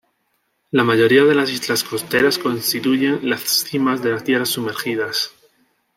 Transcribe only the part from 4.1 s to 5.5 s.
tierras sumergidas.